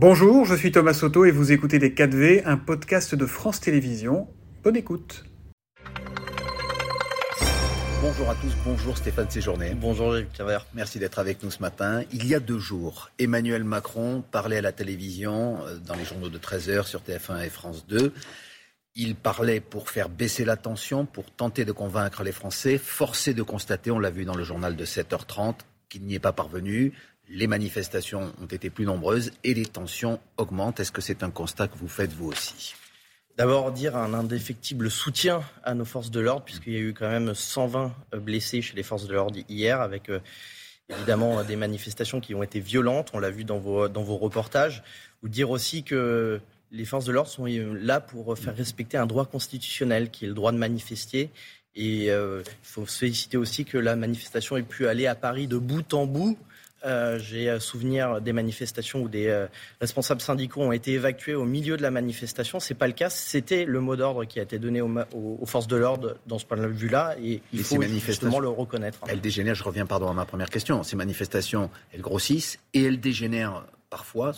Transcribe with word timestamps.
Bonjour, 0.00 0.44
je 0.44 0.54
suis 0.54 0.70
Thomas 0.70 0.94
Soto 0.94 1.24
et 1.24 1.32
vous 1.32 1.50
écoutez 1.50 1.80
Les 1.80 1.90
4V, 1.90 2.42
un 2.44 2.56
podcast 2.56 3.16
de 3.16 3.26
France 3.26 3.58
Télévisions. 3.58 4.28
Bonne 4.62 4.76
écoute. 4.76 5.24
Bonjour 8.00 8.30
à 8.30 8.36
tous, 8.36 8.52
bonjour 8.64 8.96
Stéphane 8.96 9.28
Séjourné. 9.28 9.74
Bonjour 9.74 10.14
Gilles 10.14 10.28
Merci 10.72 11.00
d'être 11.00 11.18
avec 11.18 11.42
nous 11.42 11.50
ce 11.50 11.60
matin. 11.60 12.04
Il 12.12 12.28
y 12.28 12.36
a 12.36 12.38
deux 12.38 12.60
jours, 12.60 13.10
Emmanuel 13.18 13.64
Macron 13.64 14.22
parlait 14.30 14.58
à 14.58 14.62
la 14.62 14.70
télévision, 14.70 15.58
euh, 15.66 15.78
dans 15.78 15.96
les 15.96 16.04
journaux 16.04 16.28
de 16.28 16.38
13h 16.38 16.86
sur 16.86 17.00
TF1 17.00 17.44
et 17.44 17.50
France 17.50 17.84
2. 17.88 18.12
Il 18.94 19.16
parlait 19.16 19.58
pour 19.58 19.90
faire 19.90 20.08
baisser 20.08 20.44
la 20.44 20.56
tension, 20.56 21.06
pour 21.06 21.28
tenter 21.32 21.64
de 21.64 21.72
convaincre 21.72 22.22
les 22.22 22.30
Français. 22.30 22.78
Forcé 22.78 23.34
de 23.34 23.42
constater, 23.42 23.90
on 23.90 23.98
l'a 23.98 24.10
vu 24.10 24.24
dans 24.24 24.36
le 24.36 24.44
journal 24.44 24.76
de 24.76 24.84
7h30, 24.84 25.56
qu'il 25.88 26.04
n'y 26.04 26.14
est 26.14 26.20
pas 26.20 26.32
parvenu. 26.32 26.92
Les 27.30 27.46
manifestations 27.46 28.32
ont 28.40 28.46
été 28.46 28.70
plus 28.70 28.86
nombreuses 28.86 29.32
et 29.44 29.52
les 29.52 29.66
tensions 29.66 30.18
augmentent. 30.38 30.80
Est-ce 30.80 30.92
que 30.92 31.02
c'est 31.02 31.22
un 31.22 31.30
constat 31.30 31.68
que 31.68 31.76
vous 31.76 31.88
faites 31.88 32.12
vous 32.12 32.28
aussi? 32.28 32.74
D'abord 33.36 33.70
dire 33.70 33.96
un 33.96 34.14
indéfectible 34.14 34.90
soutien 34.90 35.42
à 35.62 35.74
nos 35.74 35.84
forces 35.84 36.10
de 36.10 36.20
l'ordre, 36.20 36.44
puisqu'il 36.44 36.72
y 36.72 36.76
a 36.76 36.80
eu 36.80 36.94
quand 36.94 37.08
même 37.08 37.34
120 37.34 37.94
blessés 38.16 38.62
chez 38.62 38.74
les 38.74 38.82
forces 38.82 39.06
de 39.06 39.12
l'ordre 39.12 39.38
hier, 39.48 39.80
avec 39.80 40.08
euh, 40.08 40.20
évidemment 40.88 41.44
des 41.44 41.54
manifestations 41.54 42.20
qui 42.20 42.34
ont 42.34 42.42
été 42.42 42.60
violentes, 42.60 43.10
on 43.12 43.18
l'a 43.18 43.30
vu 43.30 43.44
dans 43.44 43.58
vos, 43.58 43.88
dans 43.88 44.02
vos 44.02 44.16
reportages. 44.16 44.82
Ou 45.22 45.28
dire 45.28 45.50
aussi 45.50 45.82
que 45.82 46.40
les 46.72 46.84
forces 46.86 47.04
de 47.04 47.12
l'ordre 47.12 47.30
sont 47.30 47.46
euh, 47.46 47.74
là 47.74 48.00
pour 48.00 48.36
faire 48.38 48.56
respecter 48.56 48.96
un 48.96 49.06
droit 49.06 49.26
constitutionnel, 49.26 50.10
qui 50.10 50.24
est 50.24 50.28
le 50.28 50.34
droit 50.34 50.50
de 50.50 50.58
manifester. 50.58 51.30
Et 51.76 52.10
euh, 52.10 52.42
il 52.44 52.66
faut 52.66 52.86
féliciter 52.86 53.36
aussi 53.36 53.66
que 53.66 53.76
la 53.76 53.96
manifestation 53.96 54.56
ait 54.56 54.62
pu 54.62 54.88
aller 54.88 55.06
à 55.06 55.14
Paris 55.14 55.46
de 55.46 55.58
bout 55.58 55.92
en 55.92 56.06
bout 56.06 56.38
euh, 56.84 57.18
j'ai 57.18 57.50
euh, 57.50 57.58
souvenir 57.58 58.20
des 58.20 58.32
manifestations 58.32 59.02
où 59.02 59.08
des 59.08 59.26
euh, 59.26 59.46
responsables 59.80 60.20
syndicaux 60.20 60.62
ont 60.62 60.70
été 60.70 60.92
évacués 60.92 61.34
au 61.34 61.44
milieu 61.44 61.76
de 61.76 61.82
la 61.82 61.90
manifestation. 61.90 62.60
C'est 62.60 62.74
pas 62.74 62.86
le 62.86 62.92
cas. 62.92 63.10
C'était 63.10 63.64
le 63.64 63.80
mot 63.80 63.96
d'ordre 63.96 64.24
qui 64.24 64.38
a 64.38 64.42
été 64.42 64.58
donné 64.58 64.80
aux, 64.80 65.46
forces 65.46 65.66
de 65.66 65.76
l'ordre 65.76 66.16
dans 66.26 66.38
ce 66.38 66.46
point 66.46 66.56
de 66.56 66.66
vue-là, 66.66 67.16
et 67.22 67.42
il 67.52 67.64
faut 67.64 67.82
justement 67.82 68.38
le 68.38 68.48
reconnaître. 68.48 69.00
Elles 69.08 69.20
dégénèrent. 69.20 69.56
Je 69.56 69.64
reviens 69.64 69.86
pardon 69.86 70.08
à 70.08 70.14
ma 70.14 70.24
première 70.24 70.50
question. 70.50 70.82
Ces 70.82 70.96
manifestations, 70.96 71.70
elles 71.92 72.00
grossissent 72.00 72.58
et 72.74 72.84
elles 72.84 73.00
dégénèrent 73.00 73.64
parfois. 73.90 74.32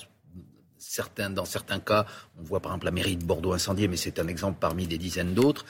Certains, 0.78 1.28
dans 1.28 1.44
certains 1.44 1.78
cas, 1.78 2.06
on 2.38 2.42
voit 2.42 2.60
par 2.60 2.72
exemple 2.72 2.86
la 2.86 2.90
mairie 2.90 3.16
de 3.16 3.24
Bordeaux 3.24 3.52
incendiée, 3.52 3.86
mais 3.86 3.98
c'est 3.98 4.18
un 4.18 4.28
exemple 4.28 4.56
parmi 4.58 4.86
des 4.86 4.96
dizaines 4.96 5.34
d'autres 5.34 5.66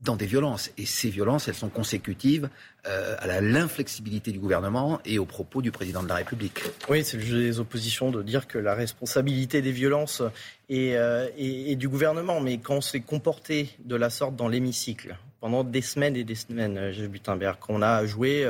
dans 0.00 0.16
des 0.16 0.26
violences. 0.26 0.70
Et 0.76 0.86
ces 0.86 1.08
violences, 1.08 1.48
elles 1.48 1.54
sont 1.54 1.68
consécutives 1.68 2.48
euh, 2.86 3.16
à 3.18 3.40
l'inflexibilité 3.40 4.32
du 4.32 4.38
gouvernement 4.38 5.00
et 5.04 5.18
aux 5.18 5.24
propos 5.24 5.62
du 5.62 5.70
président 5.70 6.02
de 6.02 6.08
la 6.08 6.16
République. 6.16 6.60
Oui, 6.88 7.04
c'est 7.04 7.16
le 7.16 7.22
jeu 7.22 7.40
des 7.40 7.58
oppositions 7.58 8.10
de 8.10 8.22
dire 8.22 8.46
que 8.46 8.58
la 8.58 8.74
responsabilité 8.74 9.62
des 9.62 9.72
violences 9.72 10.22
est, 10.68 10.96
euh, 10.96 11.74
du 11.74 11.88
gouvernement. 11.88 12.40
Mais 12.40 12.58
quand 12.58 12.76
on 12.76 12.80
s'est 12.80 13.00
comporté 13.00 13.70
de 13.84 13.96
la 13.96 14.10
sorte 14.10 14.36
dans 14.36 14.48
l'hémicycle, 14.48 15.16
pendant 15.40 15.64
des 15.64 15.82
semaines 15.82 16.16
et 16.16 16.24
des 16.24 16.34
semaines, 16.34 16.76
euh, 16.76 16.92
Gilles 16.92 17.08
Butenberg, 17.08 17.58
qu'on 17.58 17.82
a 17.82 18.04
joué 18.06 18.46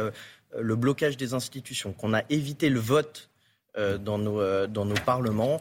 le 0.56 0.76
blocage 0.76 1.16
des 1.16 1.34
institutions, 1.34 1.92
qu'on 1.92 2.14
a 2.14 2.22
évité 2.30 2.68
le 2.68 2.78
vote 2.78 3.28
dans, 3.76 4.18
nos, 4.18 4.66
dans 4.68 4.84
nos 4.84 4.94
parlements, 4.94 5.60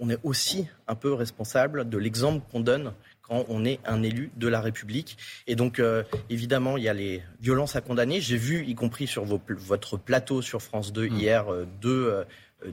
on 0.00 0.10
est 0.10 0.18
aussi 0.24 0.66
un 0.88 0.96
peu 0.96 1.12
responsable 1.12 1.88
de 1.88 1.98
l'exemple 1.98 2.44
qu'on 2.50 2.58
donne 2.58 2.92
quand 3.28 3.44
on 3.48 3.64
est 3.64 3.80
un 3.84 4.02
élu 4.02 4.30
de 4.36 4.48
la 4.48 4.60
République. 4.60 5.16
Et 5.46 5.56
donc, 5.56 5.78
euh, 5.78 6.02
évidemment, 6.30 6.76
il 6.76 6.84
y 6.84 6.88
a 6.88 6.94
les 6.94 7.22
violences 7.40 7.76
à 7.76 7.80
condamner. 7.80 8.20
J'ai 8.20 8.36
vu, 8.36 8.64
y 8.66 8.74
compris 8.74 9.06
sur 9.06 9.24
votre 9.24 9.96
plateau 9.96 10.42
sur 10.42 10.62
France 10.62 10.92
2 10.92 11.08
mmh. 11.08 11.16
hier, 11.16 11.52
euh, 11.52 11.66
deux 11.80 12.06
euh, 12.06 12.24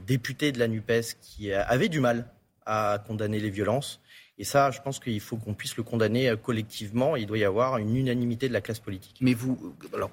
députés 0.07 0.51
de 0.51 0.59
la 0.59 0.67
NUPES 0.67 1.17
qui 1.21 1.51
avaient 1.51 1.89
du 1.89 1.99
mal 1.99 2.25
à 2.65 3.03
condamner 3.05 3.39
les 3.39 3.51
violences. 3.51 4.01
Et 4.37 4.43
ça, 4.43 4.71
je 4.71 4.81
pense 4.81 4.99
qu'il 4.99 5.19
faut 5.19 5.37
qu'on 5.37 5.53
puisse 5.53 5.77
le 5.77 5.83
condamner 5.83 6.33
collectivement. 6.41 7.15
Il 7.15 7.27
doit 7.27 7.37
y 7.37 7.43
avoir 7.45 7.77
une 7.77 7.95
unanimité 7.95 8.49
de 8.49 8.53
la 8.53 8.61
classe 8.61 8.79
politique. 8.79 9.17
Mais 9.21 9.33
vous, 9.33 9.75
alors, 9.93 10.09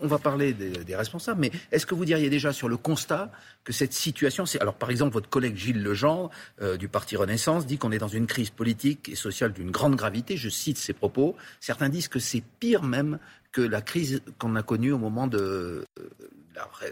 on, 0.00 0.06
va 0.06 0.18
parler 0.18 0.52
des, 0.52 0.96
responsables, 0.96 1.40
mais 1.40 1.50
est-ce 1.72 1.86
que 1.86 1.94
vous 1.94 2.04
diriez 2.04 2.30
déjà 2.30 2.52
sur 2.52 2.68
le 2.68 2.76
constat 2.76 3.30
que 3.64 3.72
cette 3.72 3.92
situation, 3.92 4.46
c'est 4.46 4.60
alors 4.60 4.74
par 4.74 4.90
exemple 4.90 5.12
votre 5.12 5.28
collègue 5.28 5.56
Gilles 5.56 5.82
Lejean 5.82 6.30
euh, 6.62 6.76
du 6.76 6.88
parti 6.88 7.16
Renaissance 7.16 7.66
dit 7.66 7.78
qu'on 7.78 7.92
est 7.92 7.98
dans 7.98 8.08
une 8.08 8.26
crise 8.26 8.50
politique 8.50 9.08
et 9.08 9.14
sociale 9.14 9.52
d'une 9.52 9.70
grande 9.70 9.96
gravité. 9.96 10.36
Je 10.36 10.48
cite 10.48 10.78
ses 10.78 10.92
propos. 10.92 11.36
Certains 11.60 11.88
disent 11.88 12.08
que 12.08 12.18
c'est 12.18 12.42
pire 12.60 12.82
même 12.82 13.18
que 13.52 13.60
la 13.60 13.80
crise 13.80 14.22
qu'on 14.38 14.56
a 14.56 14.62
connue 14.62 14.92
au 14.92 14.98
moment 14.98 15.26
de 15.26 15.84
euh, 15.98 16.10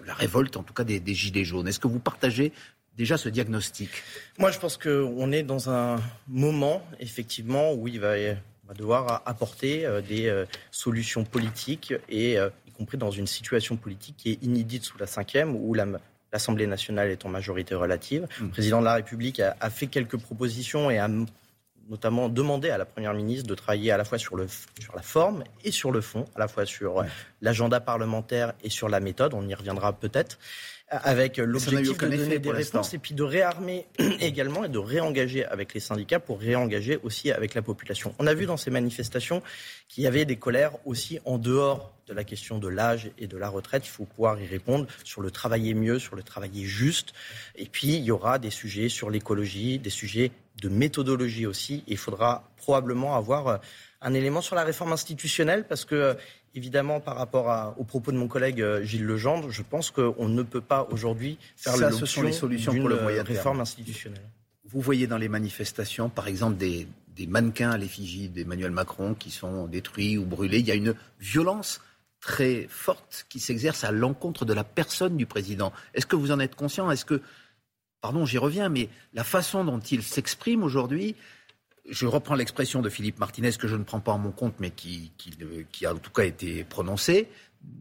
la, 0.07 0.15
révolte, 0.15 0.57
en 0.57 0.63
tout 0.63 0.75
cas 0.75 0.85
des, 0.85 1.15
gilets 1.15 1.45
jaunes. 1.45 1.69
Est-ce 1.69 1.81
que 1.81 1.89
vous 1.89 1.99
partagez 1.99 2.53
déjà 2.97 3.17
ce 3.17 3.29
diagnostic? 3.29 3.91
Moi, 4.39 4.51
je 4.51 4.59
pense 4.59 4.77
qu'on 4.77 5.33
est 5.33 5.43
dans 5.43 5.71
un 5.71 5.97
moment, 6.29 6.87
effectivement, 7.01 7.73
où 7.73 7.89
il 7.89 8.01
va, 8.01 8.15
devoir 8.77 9.23
apporter 9.27 9.85
euh, 9.85 10.01
des 10.01 10.45
solutions 10.71 11.25
politiques 11.25 11.93
et 12.09 12.39
compris 12.83 12.99
dans 12.99 13.13
une 13.13 13.29
situation 13.29 13.77
politique 13.77 14.17
qui 14.19 14.33
est 14.33 14.43
inédite 14.43 14.83
sous 14.83 14.99
la 14.99 15.07
cinquième, 15.07 15.55
où 15.55 15.73
l'Assemblée 16.33 16.67
nationale 16.67 17.11
est 17.11 17.25
en 17.25 17.29
majorité 17.29 17.77
relative. 17.77 18.27
Le 18.41 18.47
mmh. 18.47 18.51
président 18.51 18.81
de 18.81 18.87
la 18.87 18.95
République 18.95 19.41
a, 19.41 19.71
fait 19.71 19.87
quelques 19.87 20.17
propositions 20.17 20.91
et 20.91 20.99
a 20.99 21.09
notamment 21.89 22.29
demandé 22.29 22.71
à 22.71 22.79
la 22.79 22.85
Première 22.85 23.15
ministre 23.15 23.47
de 23.47 23.55
travailler 23.55 23.91
à 23.91 23.97
la 23.97 24.05
fois 24.05 24.19
sur, 24.19 24.37
le, 24.37 24.47
sur 24.81 24.95
la 24.95 25.03
forme 25.03 25.45
et 25.65 25.71
sur 25.71 25.91
le 25.91 26.01
fond, 26.01 26.25
à 26.35 26.39
la 26.39 26.49
fois 26.49 26.67
sur 26.67 27.05
l'agenda 27.41 27.81
parlementaire 27.81 28.55
et 28.63 28.71
sur 28.71 28.89
la 28.89 29.01
méthode. 29.01 29.35
On 29.35 29.47
y 29.49 29.55
reviendra 29.55 29.93
peut-être 29.93 30.39
avec 30.93 31.39
l'objectif 31.39 31.97
de 31.99 32.17
donner 32.17 32.39
des 32.39 32.51
réponses 32.51 32.93
et 32.93 32.99
puis 32.99 33.15
de 33.15 33.23
réarmer 33.23 33.87
également 34.21 34.65
et 34.65 34.69
de 34.69 34.79
réengager 34.79 35.45
avec 35.45 35.75
les 35.75 35.81
syndicats 35.81 36.21
pour 36.21 36.39
réengager 36.39 36.99
aussi 37.03 37.33
avec 37.33 37.55
la 37.55 37.63
population. 37.63 38.15
On 38.19 38.27
a 38.27 38.35
vu 38.35 38.47
dans 38.47 38.59
ces 38.59 38.71
manifestations 38.71 39.43
qu'il 39.89 40.05
y 40.05 40.07
avait 40.07 40.25
des 40.25 40.37
colères 40.37 40.73
aussi 40.85 41.19
en 41.25 41.39
dehors 41.39 41.95
de 42.07 42.13
la 42.13 42.25
question 42.25 42.59
de 42.59 42.69
l'âge 42.69 43.11
et 43.19 43.27
de 43.27 43.37
la 43.37 43.49
retraite. 43.49 43.87
Il 43.87 43.91
faut 43.91 44.05
pouvoir 44.05 44.41
y 44.41 44.47
répondre 44.47 44.87
sur 45.05 45.23
le 45.23 45.31
travailler 45.31 45.73
mieux, 45.73 45.99
sur 45.99 46.17
le 46.17 46.23
travailler 46.23 46.65
juste. 46.65 47.15
Et 47.57 47.67
puis, 47.67 47.95
il 47.95 48.03
y 48.03 48.11
aura 48.11 48.39
des 48.39 48.51
sujets 48.51 48.89
sur 48.89 49.09
l'écologie, 49.09 49.79
des 49.79 49.91
sujets 49.91 50.31
de 50.61 50.69
méthodologie 50.69 51.47
aussi. 51.47 51.83
il 51.87 51.97
faudra 51.97 52.49
probablement 52.57 53.17
avoir 53.17 53.61
un 54.01 54.15
élément 54.15 54.41
sur 54.41 54.55
la 54.55 54.65
réforme 54.65 54.93
institutionnelle 54.93 55.67
parce 55.67 55.85
que 55.85 56.17
évidemment, 56.55 57.01
par 57.01 57.17
rapport 57.17 57.75
aux 57.79 57.85
propos 57.85 58.13
de 58.13 58.17
mon 58.17 58.29
collègue 58.29 58.61
euh, 58.61 58.83
Gilles 58.83 59.05
Legendre, 59.05 59.51
je 59.51 59.63
pense 59.63 59.91
qu'on 59.91 60.29
ne 60.29 60.43
peut 60.43 60.61
pas 60.61 60.87
aujourd'hui 60.91 61.39
faire 61.57 61.77
Ça, 61.77 61.91
ce 61.91 62.07
sont 62.07 62.23
les 62.23 62.33
solutions 62.33 62.75
pour 62.75 62.89
le 62.89 63.01
moyen 63.01 63.23
réforme 63.23 63.61
institutionnelle. 63.61 64.29
Vous 64.65 64.81
voyez 64.81 65.07
dans 65.07 65.19
les 65.19 65.29
manifestations, 65.29 66.09
par 66.09 66.29
exemple, 66.29 66.57
des, 66.57 66.87
mannequins 67.29 67.71
à 67.71 67.79
l'effigie 67.79 68.29
d'Emmanuel 68.29 68.73
Macron 68.73 69.15
qui 69.15 69.31
sont 69.31 69.67
détruits 69.67 70.19
ou 70.19 70.25
brûlés. 70.25 70.59
Il 70.59 70.67
y 70.67 70.73
a 70.73 70.75
une 70.75 70.95
violence 71.21 71.81
très 72.21 72.67
forte 72.69 73.27
qui 73.29 73.39
s'exerce 73.39 73.85
à 73.85 73.93
l'encontre 73.93 74.45
de 74.45 74.53
la 74.53 74.65
personne 74.65 75.17
du 75.17 75.27
président. 75.27 75.73
Est-ce 75.95 76.07
que 76.07 76.17
vous 76.17 76.33
en 76.33 76.41
êtes 76.41 76.57
conscient? 76.57 76.91
Est-ce 76.91 77.05
que, 77.05 77.21
pardon, 78.03 78.27
j'y 78.27 78.37
reviens, 78.37 78.69
mais 78.69 78.91
la 79.15 79.25
façon 79.25 79.65
dont 79.65 79.79
il 79.79 80.03
s'exprime 80.03 80.63
aujourd'hui, 80.63 81.15
je 81.89 82.07
reprends 82.07 82.35
l'expression 82.35 82.83
de 82.83 82.91
Philippe 82.91 83.19
Martinez 83.19 83.53
que 83.53 83.69
je 83.69 83.77
ne 83.77 83.85
prends 83.85 84.01
pas 84.01 84.13
en 84.13 84.19
mon 84.19 84.33
compte, 84.33 84.55
mais 84.59 84.71
qui, 84.71 85.13
qui, 85.17 85.87
a 85.87 85.95
en 85.95 85.97
tout 85.97 86.11
cas 86.11 86.25
été 86.25 86.65
prononcée. 86.65 87.29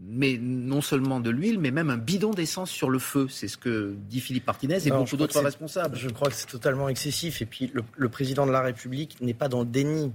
Mais 0.04 0.38
non 0.40 0.82
seulement 0.82 1.20
de 1.20 1.32
l'huile, 1.32 1.60
mais 1.60 1.72
même 1.72 1.90
un 1.90 1.98
bidon 1.98 2.30
d'essence 2.30 2.70
sur 2.70 2.92
le 2.92 3.00
feu. 3.00 3.28
C'est 3.30 3.48
ce 3.48 3.58
que 3.58 3.96
dit 3.98 4.20
Philippe 4.20 4.46
Martinez 4.46 4.88
et 4.88 4.92
beaucoup 4.92 5.18
d'autres 5.18 5.42
responsables. 5.42 5.98
Je 5.98 6.10
crois 6.10 6.30
que 6.30 6.36
c'est 6.36 6.48
totalement 6.48 6.88
excessif. 6.88 7.42
Et 7.42 7.48
puis, 7.48 7.72
le, 7.74 8.10
président 8.10 8.46
de 8.46 8.52
la 8.52 8.62
République 8.62 9.20
n'est 9.22 9.34
pas 9.34 9.48
dans 9.48 9.62
le 9.62 9.66
déni. 9.66 10.14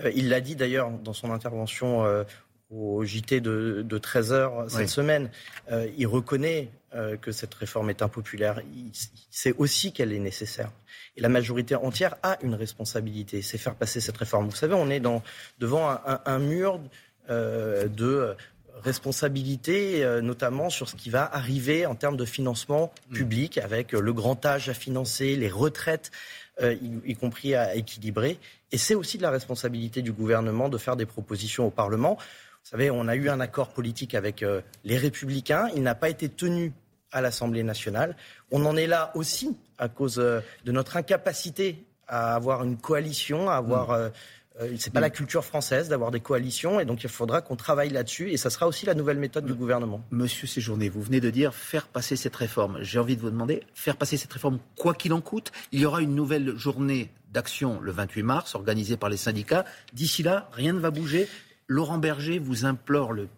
Euh, 0.00 0.12
il 0.14 0.28
l'a 0.28 0.40
dit 0.40 0.54
d'ailleurs 0.54 0.90
dans 0.90 1.12
son 1.12 1.32
intervention 1.32 2.04
euh, 2.04 2.22
au 2.70 3.04
JT 3.04 3.40
de, 3.40 3.82
de 3.82 3.98
13 3.98 4.32
heures 4.32 4.70
cette 4.70 4.88
semaine. 4.88 5.30
Euh, 5.70 5.88
il 5.96 6.06
reconnaît 6.06 6.68
que 7.20 7.32
cette 7.32 7.52
réforme 7.52 7.90
est 7.90 8.00
impopulaire. 8.00 8.62
Il 8.74 8.92
sait 9.30 9.54
aussi 9.58 9.92
qu'elle 9.92 10.10
est 10.10 10.18
nécessaire. 10.18 10.70
Et 11.18 11.20
la 11.20 11.28
majorité 11.28 11.74
entière 11.74 12.14
a 12.22 12.38
une 12.42 12.54
responsabilité, 12.54 13.42
c'est 13.42 13.58
faire 13.58 13.74
passer 13.74 14.00
cette 14.00 14.16
réforme. 14.16 14.46
Vous 14.46 14.56
savez, 14.56 14.74
on 14.74 14.88
est 14.88 15.00
dans, 15.00 15.22
devant 15.58 15.98
un, 16.04 16.38
mur 16.38 16.80
euh, 17.28 17.88
de 17.88 18.36
responsabilité, 18.84 20.04
euh, 20.04 20.20
notamment 20.20 20.70
sur 20.70 20.88
ce 20.88 20.94
qui 20.94 21.10
va 21.10 21.24
arriver 21.34 21.86
en 21.86 21.94
termes 21.94 22.16
de 22.16 22.24
financement 22.24 22.92
mm. 23.10 23.14
public, 23.14 23.58
avec 23.58 23.92
le 23.92 24.12
grand 24.12 24.46
âge 24.46 24.68
à 24.68 24.74
financer, 24.74 25.34
les 25.34 25.48
retraites, 25.48 26.12
euh, 26.62 26.76
y, 27.04 27.14
compris 27.14 27.54
à 27.54 27.74
équilibrer. 27.74 28.38
Et 28.72 28.78
c'est 28.78 28.94
aussi 28.94 29.16
de 29.16 29.22
la 29.22 29.30
responsabilité 29.30 30.02
du 30.02 30.12
gouvernement 30.12 30.68
de 30.68 30.78
faire 30.78 30.96
des 30.96 31.06
propositions 31.06 31.66
au 31.66 31.70
Parlement. 31.70 32.18
Vous 32.68 32.72
savez, 32.72 32.90
on 32.90 33.08
a 33.08 33.16
eu 33.16 33.30
un 33.30 33.40
accord 33.40 33.70
politique 33.70 34.14
avec 34.14 34.44
les 34.84 34.98
Républicains. 34.98 35.70
Il 35.74 35.82
n'a 35.82 35.94
pas 35.94 36.10
été 36.10 36.28
tenu 36.28 36.74
à 37.12 37.22
l'Assemblée 37.22 37.62
nationale. 37.62 38.14
On 38.50 38.66
en 38.66 38.76
est 38.76 38.86
là 38.86 39.10
aussi 39.14 39.56
à 39.78 39.88
cause 39.88 40.18
euh, 40.18 40.40
de 40.66 40.72
notre 40.72 40.98
incapacité 40.98 41.86
à 42.06 42.34
avoir 42.34 42.62
une 42.64 42.76
coalition, 42.76 43.48
à 43.48 43.54
avoir 43.54 43.88
mm. 43.88 43.94
euh, 43.94 44.08
Euh, 44.60 44.74
c'est 44.78 44.92
pas 44.92 45.00
la 45.00 45.10
culture 45.10 45.44
française 45.44 45.88
d'avoir 45.88 46.10
des 46.10 46.20
coalitions 46.20 46.80
et 46.80 46.84
donc 46.84 47.04
il 47.04 47.08
faudra 47.08 47.42
qu'on 47.42 47.56
travaille 47.56 47.90
là-dessus 47.90 48.30
et 48.30 48.36
ça 48.36 48.50
sera 48.50 48.66
aussi 48.66 48.86
la 48.86 48.94
nouvelle 48.94 49.18
méthode 49.18 49.46
du 49.46 49.54
gouvernement. 49.54 50.02
Monsieur 50.10 50.46
Séjourné, 50.46 50.88
vous 50.88 51.02
venez 51.02 51.20
de 51.20 51.30
dire 51.30 51.54
faire 51.54 51.86
passer 51.86 52.16
cette 52.16 52.34
réforme. 52.34 52.78
J'ai 52.82 52.98
envie 52.98 53.16
de 53.16 53.20
vous 53.20 53.30
demander, 53.30 53.62
faire 53.74 53.96
passer 53.96 54.16
cette 54.16 54.32
réforme 54.32 54.58
quoi 54.76 54.94
qu'il 54.94 55.12
en 55.12 55.20
coûte. 55.20 55.52
Il 55.70 55.80
y 55.80 55.86
aura 55.86 56.00
une 56.00 56.14
nouvelle 56.14 56.56
journée 56.56 57.10
d'action 57.32 57.78
le 57.80 57.92
28 57.92 58.22
mars 58.22 58.54
organisée 58.54 58.96
par 58.96 59.10
les 59.10 59.16
syndicats. 59.16 59.64
D'ici 59.92 60.22
là, 60.22 60.48
rien 60.52 60.72
ne 60.72 60.80
va 60.80 60.90
bouger. 60.90 61.28
Laurent 61.68 61.98
Berger 61.98 62.38
vous 62.38 62.64
implore, 62.64 63.12
le 63.12 63.28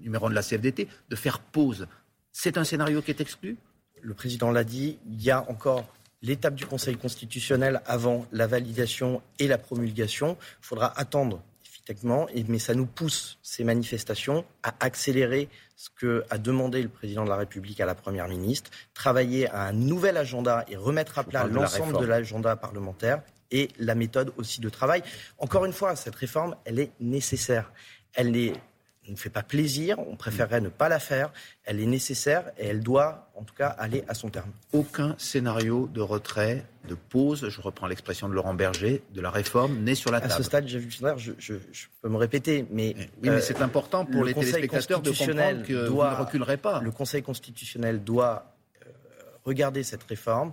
numéro 0.00 0.28
de 0.30 0.34
la 0.34 0.42
CFDT, 0.42 0.88
de 1.10 1.16
faire 1.16 1.40
pause. 1.40 1.88
C'est 2.30 2.56
un 2.56 2.62
scénario 2.62 3.02
qui 3.02 3.10
est 3.10 3.20
exclu? 3.20 3.56
Le 4.00 4.14
président 4.14 4.52
l'a 4.52 4.62
dit, 4.62 4.98
il 5.10 5.20
y 5.20 5.32
a 5.32 5.44
encore 5.50 5.84
l'étape 6.22 6.54
du 6.54 6.66
Conseil 6.66 6.96
constitutionnel 6.96 7.82
avant 7.84 8.26
la 8.30 8.46
validation 8.46 9.22
et 9.40 9.48
la 9.48 9.58
promulgation. 9.58 10.36
Il 10.62 10.66
faudra 10.66 10.96
attendre, 10.98 11.42
effectivement, 11.66 12.28
mais 12.46 12.60
ça 12.60 12.74
nous 12.74 12.86
pousse, 12.86 13.38
ces 13.42 13.64
manifestations, 13.64 14.44
à 14.62 14.74
accélérer 14.78 15.48
ce 15.74 15.90
que 15.90 16.24
a 16.30 16.38
demandé 16.38 16.80
le 16.80 16.88
président 16.88 17.24
de 17.24 17.28
la 17.28 17.36
République 17.36 17.80
à 17.80 17.86
la 17.86 17.96
Première 17.96 18.28
ministre, 18.28 18.70
travailler 18.94 19.48
à 19.50 19.64
un 19.64 19.72
nouvel 19.72 20.16
agenda 20.16 20.64
et 20.68 20.76
remettre 20.76 21.18
à 21.18 21.24
plat 21.24 21.48
l'ensemble 21.48 21.98
de 21.98 22.06
l'agenda 22.06 22.54
parlementaire 22.54 23.20
et 23.50 23.68
la 23.78 23.94
méthode 23.94 24.32
aussi 24.36 24.60
de 24.60 24.68
travail. 24.68 25.02
Encore 25.38 25.64
une 25.64 25.72
fois, 25.72 25.96
cette 25.96 26.14
réforme, 26.14 26.56
elle 26.64 26.78
est 26.78 26.92
nécessaire. 27.00 27.72
Elle 28.14 28.36
est 28.36 28.54
ne 29.12 29.16
fait 29.16 29.30
pas 29.30 29.42
plaisir, 29.42 29.98
on 29.98 30.16
préférerait 30.16 30.60
ne 30.60 30.68
pas 30.68 30.88
la 30.88 30.98
faire. 30.98 31.32
Elle 31.64 31.80
est 31.80 31.86
nécessaire 31.86 32.50
et 32.58 32.66
elle 32.66 32.80
doit, 32.80 33.30
en 33.34 33.42
tout 33.42 33.54
cas, 33.54 33.68
aller 33.68 34.04
à 34.08 34.14
son 34.14 34.30
terme. 34.30 34.50
Aucun 34.72 35.14
scénario 35.18 35.88
de 35.92 36.00
retrait, 36.00 36.64
de 36.88 36.94
pause, 36.94 37.48
je 37.48 37.60
reprends 37.60 37.86
l'expression 37.86 38.28
de 38.28 38.34
Laurent 38.34 38.54
Berger, 38.54 39.02
de 39.14 39.20
la 39.20 39.30
réforme 39.30 39.78
n'est 39.78 39.94
sur 39.94 40.10
la 40.10 40.20
table. 40.20 40.32
À 40.32 40.36
ce 40.36 40.42
stade, 40.42 40.68
je, 40.68 40.78
je, 40.78 41.54
je, 41.72 41.86
peux 42.00 42.08
me 42.08 42.16
répéter, 42.16 42.66
mais, 42.70 42.94
oui, 42.96 43.08
mais 43.22 43.28
euh, 43.30 43.40
c'est 43.40 43.60
important 43.60 44.04
pour 44.04 44.24
les 44.24 44.34
téléspectateurs 44.34 45.00
de 45.00 45.10
comprendre 45.10 45.62
que 45.62 45.86
doit, 45.86 46.10
vous 46.10 46.16
ne 46.16 46.24
reculerez 46.24 46.56
pas. 46.56 46.80
Le 46.80 46.90
Conseil 46.90 47.22
constitutionnel 47.22 48.02
doit 48.02 48.54
euh, 48.86 48.90
regarder 49.44 49.82
cette 49.82 50.04
réforme. 50.04 50.52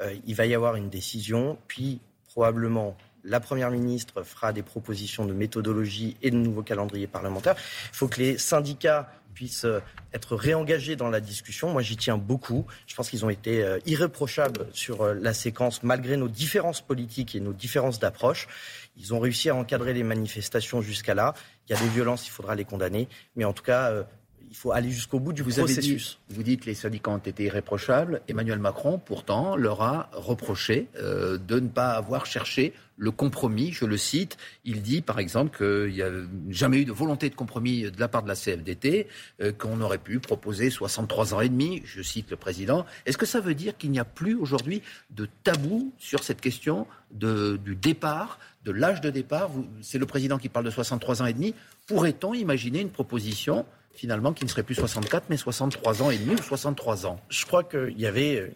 Euh, 0.00 0.14
il 0.26 0.34
va 0.34 0.46
y 0.46 0.54
avoir 0.54 0.76
une 0.76 0.88
décision, 0.88 1.58
puis 1.68 2.00
probablement 2.32 2.96
la 3.24 3.40
Première 3.40 3.70
ministre 3.70 4.22
fera 4.22 4.52
des 4.52 4.62
propositions 4.62 5.26
de 5.26 5.32
méthodologie 5.32 6.16
et 6.22 6.30
de 6.30 6.36
nouveaux 6.36 6.62
calendriers 6.62 7.06
parlementaires. 7.06 7.54
Il 7.92 7.96
faut 7.96 8.08
que 8.08 8.18
les 8.18 8.38
syndicats 8.38 9.12
puissent 9.34 9.64
euh, 9.64 9.80
être 10.12 10.34
réengagés 10.34 10.96
dans 10.96 11.08
la 11.08 11.20
discussion. 11.20 11.70
Moi, 11.70 11.82
j'y 11.82 11.96
tiens 11.96 12.18
beaucoup. 12.18 12.66
Je 12.86 12.94
pense 12.94 13.10
qu'ils 13.10 13.24
ont 13.24 13.30
été 13.30 13.62
euh, 13.62 13.78
irréprochables 13.86 14.66
sur 14.72 15.02
euh, 15.02 15.14
la 15.14 15.32
séquence, 15.32 15.82
malgré 15.82 16.16
nos 16.16 16.28
différences 16.28 16.80
politiques 16.80 17.34
et 17.34 17.40
nos 17.40 17.52
différences 17.52 17.98
d'approche. 17.98 18.48
Ils 18.96 19.14
ont 19.14 19.20
réussi 19.20 19.48
à 19.48 19.54
encadrer 19.54 19.94
les 19.94 20.02
manifestations 20.02 20.82
jusqu'à 20.82 21.14
là. 21.14 21.34
Il 21.68 21.74
y 21.74 21.78
a 21.78 21.80
des 21.80 21.88
violences, 21.88 22.26
il 22.26 22.30
faudra 22.30 22.54
les 22.54 22.64
condamner. 22.64 23.08
Mais 23.36 23.44
en 23.44 23.52
tout 23.52 23.62
cas, 23.62 24.04
il 24.52 24.56
faut 24.56 24.72
aller 24.72 24.90
jusqu'au 24.90 25.18
bout 25.18 25.32
du 25.32 25.42
processus. 25.42 26.18
vous 26.28 26.42
dites 26.42 26.60
que 26.60 26.66
les 26.66 26.74
syndicats 26.74 27.10
ont 27.10 27.16
été 27.16 27.44
irréprochables. 27.44 28.20
Emmanuel 28.28 28.58
Macron, 28.58 28.98
pourtant, 28.98 29.56
leur 29.56 29.80
a 29.80 30.10
reproché 30.12 30.88
euh, 30.96 31.38
de 31.38 31.58
ne 31.58 31.68
pas 31.68 31.92
avoir 31.92 32.26
cherché 32.26 32.74
le 32.98 33.10
compromis. 33.10 33.72
Je 33.72 33.86
le 33.86 33.96
cite. 33.96 34.36
Il 34.66 34.82
dit, 34.82 35.00
par 35.00 35.20
exemple, 35.20 35.56
qu'il 35.56 35.94
n'y 35.94 36.02
a 36.02 36.10
jamais 36.50 36.82
eu 36.82 36.84
de 36.84 36.92
volonté 36.92 37.30
de 37.30 37.34
compromis 37.34 37.90
de 37.90 37.98
la 37.98 38.08
part 38.08 38.22
de 38.22 38.28
la 38.28 38.34
CFDT, 38.34 39.06
euh, 39.40 39.52
qu'on 39.52 39.80
aurait 39.80 39.96
pu 39.96 40.18
proposer 40.20 40.68
63 40.68 41.32
ans 41.32 41.40
et 41.40 41.48
demi. 41.48 41.80
Je 41.86 42.02
cite 42.02 42.30
le 42.30 42.36
président. 42.36 42.84
Est-ce 43.06 43.16
que 43.16 43.24
ça 43.24 43.40
veut 43.40 43.54
dire 43.54 43.78
qu'il 43.78 43.90
n'y 43.90 44.00
a 44.00 44.04
plus 44.04 44.34
aujourd'hui 44.34 44.82
de 45.12 45.26
tabou 45.44 45.94
sur 45.98 46.24
cette 46.24 46.42
question 46.42 46.86
de, 47.10 47.56
du 47.56 47.74
départ, 47.74 48.38
de 48.66 48.70
l'âge 48.72 49.00
de 49.00 49.08
départ? 49.08 49.50
C'est 49.80 49.98
le 49.98 50.04
président 50.04 50.36
qui 50.36 50.50
parle 50.50 50.66
de 50.66 50.70
63 50.70 51.22
ans 51.22 51.26
et 51.26 51.32
demi. 51.32 51.54
Pourrait-on 51.86 52.34
imaginer 52.34 52.80
une 52.80 52.90
proposition 52.90 53.64
finalement, 53.94 54.32
qui 54.32 54.44
ne 54.44 54.50
serait 54.50 54.62
plus 54.62 54.74
64, 54.74 55.26
mais 55.28 55.36
63 55.36 56.02
ans 56.02 56.10
et 56.10 56.18
demi 56.18 56.34
ou 56.34 56.42
63 56.42 57.06
ans 57.06 57.20
Je 57.28 57.44
crois 57.46 57.64
qu'il 57.64 57.98
y 57.98 58.06
avait, 58.06 58.40
euh, 58.40 58.48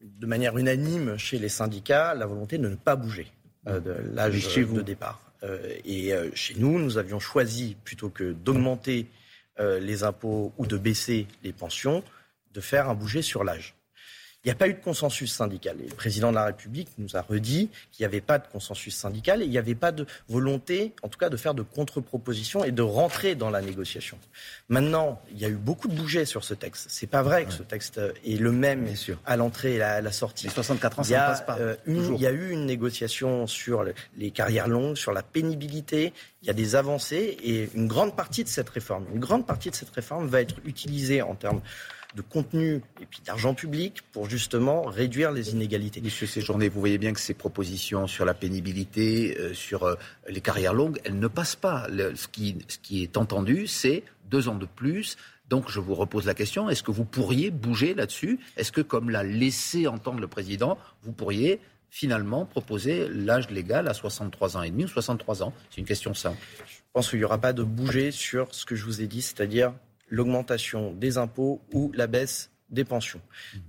de 0.00 0.26
manière 0.26 0.56
unanime 0.56 1.16
chez 1.16 1.38
les 1.38 1.48
syndicats, 1.48 2.14
la 2.14 2.26
volonté 2.26 2.58
de 2.58 2.68
ne 2.68 2.76
pas 2.76 2.96
bouger 2.96 3.26
euh, 3.66 3.80
de 3.80 3.94
l'âge 4.14 4.54
de 4.56 4.80
départ. 4.80 5.20
Euh, 5.42 5.58
et 5.84 6.12
chez 6.34 6.54
nous, 6.56 6.78
nous 6.78 6.96
avions 6.96 7.20
choisi, 7.20 7.76
plutôt 7.84 8.08
que 8.08 8.32
d'augmenter 8.32 9.06
les 9.58 10.02
impôts 10.02 10.52
ou 10.58 10.66
de 10.66 10.76
baisser 10.76 11.28
les 11.44 11.52
pensions, 11.52 12.02
de 12.52 12.60
faire 12.60 12.88
un 12.88 12.94
bouger 12.94 13.22
sur 13.22 13.44
l'âge. 13.44 13.76
Il 14.44 14.48
n'y 14.48 14.52
a 14.52 14.56
pas 14.56 14.68
eu 14.68 14.74
de 14.74 14.80
consensus 14.80 15.32
syndical. 15.32 15.76
Et 15.82 15.88
le 15.88 15.94
président 15.94 16.28
de 16.28 16.34
la 16.34 16.44
République 16.44 16.88
nous 16.98 17.16
a 17.16 17.22
redit 17.22 17.70
qu'il 17.90 18.02
n'y 18.02 18.06
avait 18.06 18.20
pas 18.20 18.38
de 18.38 18.46
consensus 18.46 18.94
syndical 18.94 19.40
et 19.40 19.46
il 19.46 19.50
n'y 19.50 19.56
avait 19.56 19.74
pas 19.74 19.90
de 19.90 20.06
volonté, 20.28 20.92
en 21.02 21.08
tout 21.08 21.18
cas, 21.18 21.30
de 21.30 21.36
faire 21.38 21.54
de 21.54 21.62
contre-propositions 21.62 22.62
et 22.62 22.70
de 22.70 22.82
rentrer 22.82 23.36
dans 23.36 23.48
la 23.48 23.62
négociation. 23.62 24.18
Maintenant, 24.68 25.20
il 25.32 25.38
y 25.38 25.46
a 25.46 25.48
eu 25.48 25.54
beaucoup 25.54 25.88
de 25.88 25.94
bouger 25.94 26.26
sur 26.26 26.44
ce 26.44 26.52
texte. 26.52 26.86
C'est 26.90 27.06
pas 27.06 27.22
vrai 27.22 27.46
que 27.46 27.52
ce 27.52 27.62
texte 27.62 27.98
est 28.26 28.38
le 28.38 28.52
même 28.52 28.86
à 29.24 29.36
l'entrée 29.36 29.76
et 29.76 29.82
à 29.82 30.02
la 30.02 30.12
sortie. 30.12 30.46
Les 30.46 30.52
64 30.52 30.98
ans, 30.98 31.04
ça 31.04 31.14
ne 31.14 31.26
passe 31.26 31.46
pas. 31.46 31.58
Euh, 31.58 31.76
il 31.86 32.20
y 32.20 32.26
a 32.26 32.30
eu 32.30 32.50
une 32.50 32.66
négociation 32.66 33.46
sur 33.46 33.84
les 34.16 34.30
carrières 34.30 34.68
longues, 34.68 34.96
sur 34.96 35.12
la 35.12 35.22
pénibilité. 35.22 36.12
Il 36.42 36.48
y 36.48 36.50
a 36.50 36.54
des 36.54 36.76
avancées 36.76 37.38
et 37.42 37.70
une 37.74 37.88
grande 37.88 38.14
partie 38.14 38.44
de 38.44 38.48
cette 38.48 38.68
réforme, 38.68 39.06
une 39.14 39.20
grande 39.20 39.46
partie 39.46 39.70
de 39.70 39.74
cette 39.74 39.90
réforme 39.90 40.26
va 40.26 40.42
être 40.42 40.56
utilisée 40.66 41.22
en 41.22 41.34
termes 41.34 41.62
de 42.14 42.22
contenu 42.22 42.82
et 43.00 43.06
puis 43.06 43.20
d'argent 43.24 43.54
public 43.54 44.02
pour 44.12 44.28
justement 44.28 44.82
réduire 44.82 45.32
les 45.32 45.50
inégalités. 45.50 46.00
Monsieur 46.00 46.26
Séjourné, 46.26 46.68
vous 46.68 46.80
voyez 46.80 46.98
bien 46.98 47.12
que 47.12 47.20
ces 47.20 47.34
propositions 47.34 48.06
sur 48.06 48.24
la 48.24 48.34
pénibilité, 48.34 49.36
euh, 49.38 49.54
sur 49.54 49.84
euh, 49.84 49.94
les 50.28 50.40
carrières 50.40 50.74
longues, 50.74 51.00
elles 51.04 51.18
ne 51.18 51.28
passent 51.28 51.56
pas. 51.56 51.86
ce, 52.14 52.28
qui, 52.28 52.56
ce 52.68 52.78
qui 52.78 53.02
est 53.02 53.16
entendu, 53.16 53.66
c'est 53.66 54.04
deux 54.30 54.48
ans 54.48 54.56
de 54.56 54.66
plus. 54.66 55.16
Donc 55.48 55.70
je 55.70 55.80
vous 55.80 55.94
repose 55.94 56.26
la 56.26 56.34
question, 56.34 56.70
est-ce 56.70 56.82
que 56.82 56.90
vous 56.90 57.04
pourriez 57.04 57.50
bouger 57.50 57.94
là-dessus? 57.94 58.38
Est-ce 58.56 58.72
que, 58.72 58.80
comme 58.80 59.10
l'a 59.10 59.22
laissé 59.22 59.86
entendre 59.86 60.20
le 60.20 60.28
président, 60.28 60.78
vous 61.02 61.12
pourriez 61.12 61.60
finalement 61.90 62.44
proposer 62.44 63.08
l'âge 63.08 63.50
légal 63.50 63.86
à 63.86 63.94
63 63.94 64.56
ans 64.56 64.62
et 64.62 64.70
demi 64.70 64.84
ou 64.84 64.88
63 64.88 65.42
ans? 65.42 65.52
C'est 65.70 65.80
une 65.80 65.86
question 65.86 66.14
simple. 66.14 66.38
Je 66.66 66.76
pense 66.92 67.10
qu'il 67.10 67.18
n'y 67.18 67.24
aura 67.24 67.38
pas 67.38 67.52
de 67.52 67.62
bouger 67.62 68.10
sur 68.10 68.54
ce 68.54 68.64
que 68.64 68.74
je 68.74 68.84
vous 68.84 69.02
ai 69.02 69.06
dit, 69.06 69.20
c'est-à-dire 69.20 69.74
l'augmentation 70.08 70.92
des 70.92 71.18
impôts 71.18 71.60
ou 71.72 71.92
la 71.94 72.06
baisse 72.06 72.50
des 72.70 72.84
pensions. 72.84 73.20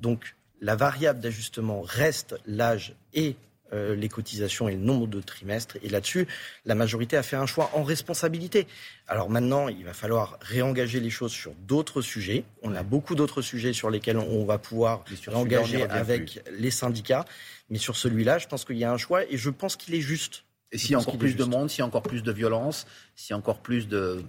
Donc 0.02 0.36
la 0.62 0.76
variable 0.76 1.20
d'ajustement 1.20 1.82
reste 1.82 2.36
l'âge 2.46 2.96
et 3.14 3.36
euh, 3.74 3.96
les 3.96 4.10
cotisations 4.10 4.70
et 4.70 4.74
le 4.74 4.82
nombre 4.82 5.08
de 5.08 5.20
trimestres. 5.22 5.78
Et 5.82 5.90
là-dessus, 5.90 6.28
la 6.66 6.76
majorité 6.76 7.18
a 7.18 7.24
fait 7.24 7.36
un 7.36 7.48
choix 7.48 7.72
en 7.74 7.84
responsabilité. 7.84 8.68
Alors 9.08 9.30
maintenant, 9.30 9.68
il 9.70 9.84
va 9.84 9.94
falloir 9.94 10.38
réengager 10.42 11.00
les 11.00 11.10
choses 11.10 11.32
sur 11.32 11.54
d'autres 11.68 12.02
sujets. 12.02 12.44
On 12.62 12.76
a 12.76 12.84
beaucoup 12.84 13.16
d'autres 13.16 13.42
sujets 13.42 13.74
sur 13.74 13.90
lesquels 13.90 14.18
on 14.18 14.46
va 14.46 14.60
pouvoir 14.60 15.04
réengager 15.28 15.84
avec 15.84 16.42
les 16.52 16.72
syndicats. 16.72 17.26
Mais 17.70 17.80
sur 17.80 17.96
celui-là, 17.96 18.38
je 18.38 18.48
pense 18.48 18.66
qu'il 18.66 18.78
y 18.78 18.84
a 18.84 18.92
un 18.92 18.98
choix 18.98 19.26
et 19.26 19.38
je 19.38 19.50
pense 19.50 19.76
qu'il 19.76 19.96
est 19.96 20.02
juste. 20.02 20.44
Et 20.72 20.78
s'il 20.78 20.92
y 20.92 20.96
a 20.96 21.00
encore 21.00 21.18
plus 21.18 21.36
de 21.36 21.44
monde, 21.44 21.70
s'il 21.70 21.80
y 21.80 21.82
a 21.82 21.86
encore 21.86 22.04
plus 22.04 22.22
de 22.22 22.32
violence, 22.32 22.86
s'il 23.16 23.32
y 23.32 23.34
a 23.34 23.38
encore 23.38 23.60
plus 23.60 23.88
de 23.88 24.24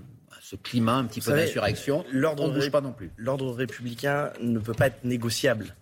ce 0.48 0.54
climat 0.54 0.94
un 0.94 1.06
petit 1.06 1.20
peu 1.20 1.32
d'insurrection, 1.32 2.04
l'ordre 2.12 2.46
ne 2.46 2.54
bouge 2.54 2.70
pas 2.70 2.80
non 2.80 2.92
plus. 2.92 3.10
L'ordre 3.16 3.50
républicain 3.52 4.32
ne 4.40 4.60
peut 4.60 4.74
pas 4.74 4.86
être 4.86 5.02
négociable. 5.02 5.74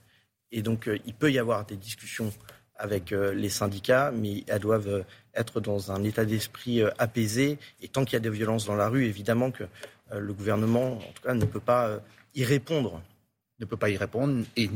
Et 0.52 0.62
donc, 0.62 0.88
euh, 0.88 0.99
il 1.04 1.12
peut 1.12 1.30
y 1.30 1.38
avoir 1.38 1.66
des 1.66 1.76
discussions 1.76 2.33
avec 2.76 3.12
euh, 3.12 3.35
les 3.35 3.50
syndicats, 3.50 4.11
mais 4.11 4.42
elles 4.47 4.61
doivent 4.61 4.88
euh, 4.88 5.02
être 5.35 5.61
dans 5.61 5.92
un 5.92 6.02
état 6.02 6.25
d'esprit 6.25 6.83
apaisé. 6.99 7.59
Et 7.83 7.88
tant 7.88 8.06
qu'il 8.06 8.14
y 8.14 8.16
a 8.16 8.21
des 8.21 8.30
violences 8.30 8.64
dans 8.64 8.75
la 8.75 8.88
rue, 8.88 9.04
évidemment 9.04 9.50
que 9.50 9.64
le 10.11 10.33
gouvernement, 10.33 10.94
en 10.94 11.12
tout 11.12 11.23
cas, 11.23 11.35
ne 11.35 11.44
peut 11.44 11.61
pas 11.61 12.00
y 12.35 12.44
répondre. 12.44 13.02
Ne 13.61 13.66
peut 13.66 13.76
pas 13.76 13.90
y 13.90 13.99
répondre 13.99 14.44
et, 14.56 14.71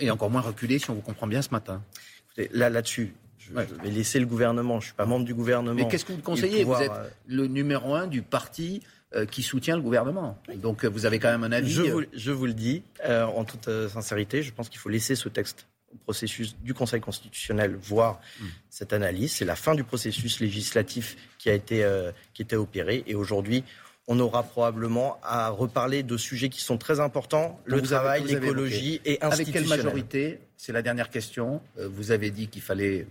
et 0.00 0.10
encore 0.10 0.30
moins 0.30 0.40
reculer, 0.40 0.78
si 0.78 0.88
on 0.88 0.94
vous 0.94 1.00
comprend 1.02 1.26
bien 1.26 1.42
ce 1.42 1.50
matin. 1.50 1.82
Écoutez, 2.26 2.48
là, 2.56 2.70
là-dessus, 2.70 3.14
je, 3.48 3.74
vais 3.82 3.90
laisser 3.90 4.20
le 4.20 4.26
gouvernement. 4.26 4.74
Je 4.80 4.86
ne 4.86 4.88
suis 4.88 4.94
pas 4.94 5.06
membre 5.06 5.24
du 5.24 5.34
gouvernement. 5.34 5.74
Mais 5.74 5.88
qu'est-ce 5.88 6.04
que 6.04 6.12
vous 6.12 6.22
conseillez 6.22 6.64
Vous 6.64 6.74
êtes 6.74 6.92
le 7.26 7.46
numéro 7.46 7.94
un 7.94 8.06
du 8.06 8.22
parti 8.22 8.82
euh, 9.14 9.26
qui 9.26 9.42
soutient 9.42 9.76
le 9.76 9.82
gouvernement. 9.82 10.38
Donc 10.56 10.84
euh, 10.84 10.88
vous 10.88 11.06
avez 11.06 11.18
quand 11.18 11.30
même 11.30 11.44
un 11.44 11.52
avis. 11.52 11.70
Je 11.70 11.82
vous, 11.82 12.02
je 12.12 12.32
vous 12.32 12.46
le 12.46 12.54
dis 12.54 12.82
en 13.06 13.44
toute 13.44 13.68
euh, 13.68 13.88
sincérité, 13.88 14.42
je 14.42 14.52
pense 14.52 14.68
qu'il 14.68 14.78
faut 14.78 14.88
laisser 14.88 15.14
ce 15.14 15.28
texte 15.28 15.66
au 15.92 15.96
processus 15.98 16.56
du 16.58 16.74
Conseil 16.74 17.00
constitutionnel 17.00 17.76
voir 17.76 18.20
hmm. 18.40 18.46
cette 18.70 18.92
analyse. 18.92 19.32
C'est 19.32 19.44
la 19.44 19.54
fin 19.54 19.76
du 19.76 19.84
processus 19.84 20.40
législatif 20.40 21.16
qui 21.38 21.48
a 21.48 21.52
été 21.54 21.86
qui 22.32 22.42
était 22.42 22.56
opéré 22.56 23.04
et 23.06 23.14
aujourd'hui 23.14 23.62
on 24.06 24.18
aura 24.20 24.42
probablement 24.42 25.18
à 25.22 25.48
reparler 25.48 26.02
de 26.02 26.16
sujets 26.16 26.48
qui 26.48 26.60
sont 26.60 26.76
très 26.76 27.00
importants, 27.00 27.60
le 27.64 27.80
travail, 27.80 28.24
l'écologie 28.24 29.00
et 29.04 29.18
institutionnel. 29.22 29.32
Avec 29.32 29.52
quelle 29.52 29.66
majorité 29.66 30.38
C'est 30.56 30.72
la 30.72 30.82
dernière 30.82 31.10
question. 31.10 31.62
Vous 31.76 32.10
avez 32.10 32.30
dit 32.30 32.48
qu'il 32.48 32.62
fallait 32.62 33.06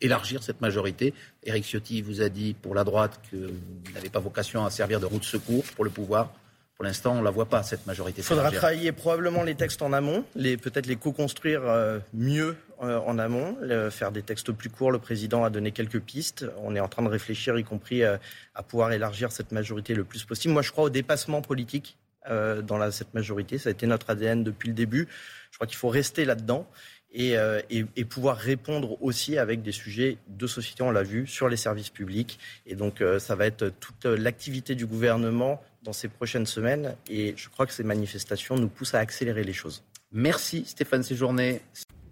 élargir 0.00 0.42
cette 0.42 0.60
majorité. 0.60 1.14
Éric 1.44 1.64
Ciotti 1.64 2.02
vous 2.02 2.20
a 2.22 2.28
dit 2.28 2.54
pour 2.54 2.74
la 2.74 2.84
droite 2.84 3.20
que 3.30 3.36
vous 3.36 3.92
n'avez 3.94 4.08
pas 4.08 4.20
vocation 4.20 4.64
à 4.64 4.70
servir 4.70 5.00
de 5.00 5.06
roue 5.06 5.18
de 5.18 5.24
secours 5.24 5.64
pour 5.74 5.84
le 5.84 5.90
pouvoir. 5.90 6.32
Pour 6.76 6.84
l'instant, 6.84 7.12
on 7.12 7.20
ne 7.20 7.24
la 7.24 7.30
voit 7.30 7.46
pas, 7.46 7.62
cette 7.62 7.86
majorité. 7.86 8.20
Il 8.20 8.24
faudra 8.24 8.50
travailler 8.50 8.92
probablement 8.92 9.42
les 9.42 9.54
textes 9.54 9.80
en 9.80 9.94
amont, 9.94 10.24
peut-être 10.34 10.86
les 10.86 10.96
co-construire 10.96 11.62
euh, 11.64 11.98
mieux 12.12 12.50
euh, 12.50 12.65
en 12.80 13.18
amont, 13.18 13.56
faire 13.90 14.12
des 14.12 14.22
textes 14.22 14.52
plus 14.52 14.70
courts. 14.70 14.90
Le 14.90 14.98
président 14.98 15.44
a 15.44 15.50
donné 15.50 15.72
quelques 15.72 16.00
pistes. 16.00 16.46
On 16.62 16.74
est 16.74 16.80
en 16.80 16.88
train 16.88 17.02
de 17.02 17.08
réfléchir, 17.08 17.58
y 17.58 17.64
compris 17.64 18.02
euh, 18.02 18.16
à 18.54 18.62
pouvoir 18.62 18.92
élargir 18.92 19.32
cette 19.32 19.52
majorité 19.52 19.94
le 19.94 20.04
plus 20.04 20.24
possible. 20.24 20.52
Moi, 20.52 20.62
je 20.62 20.72
crois 20.72 20.84
au 20.84 20.90
dépassement 20.90 21.42
politique 21.42 21.96
dans 22.28 22.90
cette 22.90 23.14
majorité. 23.14 23.56
Ça 23.56 23.68
a 23.68 23.72
été 23.72 23.86
notre 23.86 24.10
ADN 24.10 24.42
depuis 24.42 24.66
le 24.68 24.74
début. 24.74 25.06
Je 25.52 25.58
crois 25.58 25.68
qu'il 25.68 25.76
faut 25.76 25.88
rester 25.88 26.24
là-dedans. 26.24 26.66
Et, 27.12 27.36
et, 27.70 28.04
pouvoir 28.04 28.36
répondre 28.36 29.00
aussi 29.00 29.38
avec 29.38 29.62
des 29.62 29.70
sujets 29.70 30.18
de 30.26 30.48
société, 30.48 30.82
on 30.82 30.90
l'a 30.90 31.04
vu, 31.04 31.28
sur 31.28 31.48
les 31.48 31.56
services 31.56 31.88
publics. 31.88 32.40
Et 32.66 32.74
donc, 32.74 33.00
ça 33.20 33.36
va 33.36 33.46
être 33.46 33.68
toute 33.78 34.06
l'activité 34.06 34.74
du 34.74 34.86
gouvernement 34.86 35.62
dans 35.84 35.92
ces 35.92 36.08
prochaines 36.08 36.46
semaines. 36.46 36.96
Et 37.08 37.34
je 37.36 37.48
crois 37.48 37.64
que 37.64 37.72
ces 37.72 37.84
manifestations 37.84 38.56
nous 38.56 38.68
poussent 38.68 38.94
à 38.94 38.98
accélérer 38.98 39.44
les 39.44 39.52
choses. 39.52 39.84
Merci 40.12 40.64
Stéphane 40.66 41.02
Séjourné. 41.02 41.62